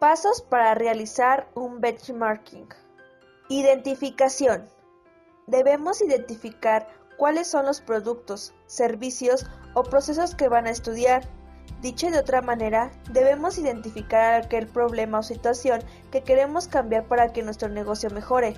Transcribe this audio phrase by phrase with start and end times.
[0.00, 2.66] Pasos para realizar un benchmarking.
[3.50, 4.66] Identificación.
[5.46, 6.88] Debemos identificar
[7.18, 9.44] cuáles son los productos, servicios
[9.74, 11.28] o procesos que van a estudiar.
[11.82, 17.42] Dicho de otra manera, debemos identificar aquel problema o situación que queremos cambiar para que
[17.42, 18.54] nuestro negocio mejore.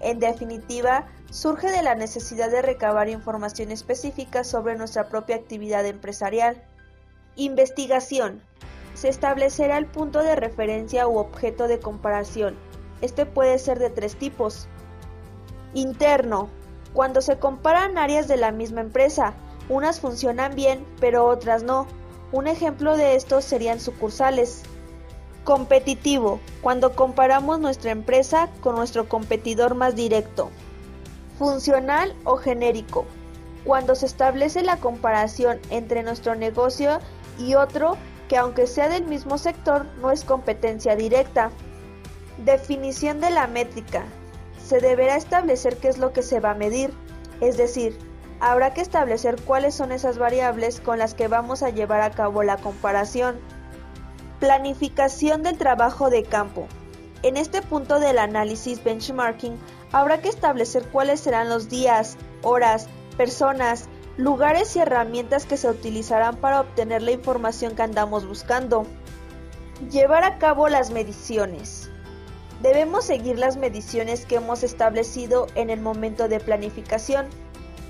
[0.00, 6.60] En definitiva, surge de la necesidad de recabar información específica sobre nuestra propia actividad empresarial.
[7.36, 8.42] Investigación.
[8.94, 12.56] Se establecerá el punto de referencia u objeto de comparación.
[13.00, 14.68] Este puede ser de tres tipos.
[15.74, 16.48] Interno.
[16.92, 19.34] Cuando se comparan áreas de la misma empresa,
[19.68, 21.86] unas funcionan bien, pero otras no.
[22.32, 24.62] Un ejemplo de esto serían sucursales.
[25.44, 26.40] Competitivo.
[26.60, 30.50] Cuando comparamos nuestra empresa con nuestro competidor más directo.
[31.38, 33.06] Funcional o genérico.
[33.64, 36.98] Cuando se establece la comparación entre nuestro negocio
[37.38, 37.96] y otro
[38.30, 41.50] que aunque sea del mismo sector no es competencia directa.
[42.38, 44.04] Definición de la métrica.
[44.64, 46.94] Se deberá establecer qué es lo que se va a medir,
[47.40, 47.98] es decir,
[48.38, 52.44] habrá que establecer cuáles son esas variables con las que vamos a llevar a cabo
[52.44, 53.40] la comparación.
[54.38, 56.68] Planificación del trabajo de campo.
[57.24, 59.58] En este punto del análisis benchmarking
[59.90, 66.36] habrá que establecer cuáles serán los días, horas, personas, lugares y herramientas que se utilizarán
[66.36, 68.86] para obtener la información que andamos buscando.
[69.90, 71.90] Llevar a cabo las mediciones.
[72.62, 77.26] Debemos seguir las mediciones que hemos establecido en el momento de planificación.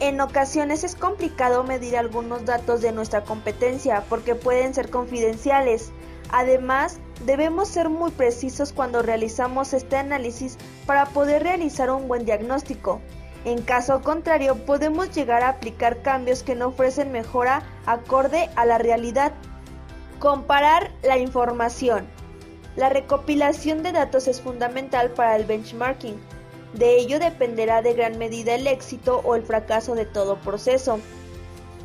[0.00, 5.92] En ocasiones es complicado medir algunos datos de nuestra competencia porque pueden ser confidenciales.
[6.30, 13.00] Además, debemos ser muy precisos cuando realizamos este análisis para poder realizar un buen diagnóstico.
[13.46, 18.76] En caso contrario, podemos llegar a aplicar cambios que no ofrecen mejora acorde a la
[18.76, 19.34] realidad.
[20.18, 22.08] Comparar la información.
[22.74, 26.20] La recopilación de datos es fundamental para el benchmarking.
[26.72, 30.98] De ello dependerá de gran medida el éxito o el fracaso de todo proceso.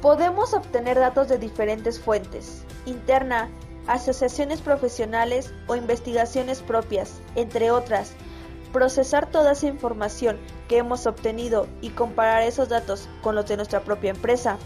[0.02, 3.52] Podemos obtener datos de diferentes fuentes, interna,
[3.86, 8.16] asociaciones profesionales o investigaciones propias, entre otras,
[8.72, 13.82] procesar toda esa información que hemos obtenido y comparar esos datos con los de nuestra
[13.82, 14.58] propia empresa.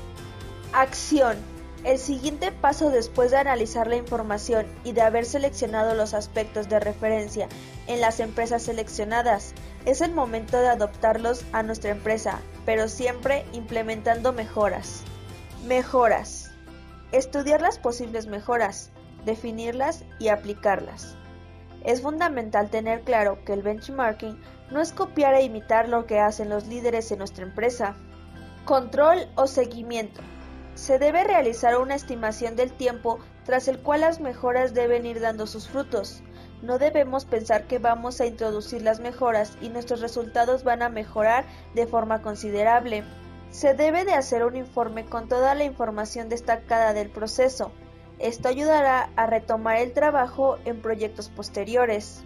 [0.74, 1.38] Acción.
[1.84, 6.80] El siguiente paso después de analizar la información y de haber seleccionado los aspectos de
[6.80, 7.48] referencia
[7.86, 9.54] en las empresas seleccionadas,
[9.86, 15.04] es el momento de adoptarlos a nuestra empresa, pero siempre implementando mejoras.
[15.68, 16.52] Mejoras.
[17.12, 18.90] Estudiar las posibles mejoras,
[19.24, 21.16] definirlas y aplicarlas.
[21.86, 24.42] Es fundamental tener claro que el benchmarking
[24.72, 27.96] no es copiar e imitar lo que hacen los líderes en nuestra empresa.
[28.66, 30.22] Control o seguimiento.
[30.74, 35.46] Se debe realizar una estimación del tiempo tras el cual las mejoras deben ir dando
[35.46, 36.24] sus frutos.
[36.64, 41.46] No debemos pensar que vamos a introducir las mejoras y nuestros resultados van a mejorar
[41.76, 43.04] de forma considerable.
[43.52, 47.72] Se debe de hacer un informe con toda la información destacada del proceso,
[48.20, 52.24] esto ayudará a retomar el trabajo en proyectos posteriores.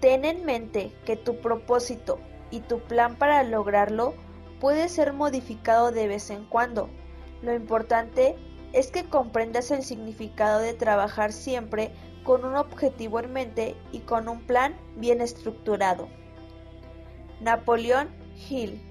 [0.00, 2.18] Ten en mente que tu propósito
[2.50, 4.14] y tu plan para lograrlo
[4.60, 6.88] puede ser modificado de vez en cuando.
[7.42, 8.36] Lo importante
[8.72, 11.90] es que comprendas el significado de trabajar siempre
[12.24, 16.08] con un objetivo en mente y con un plan bien estructurado.
[17.40, 18.08] Napoleón
[18.48, 18.82] Hill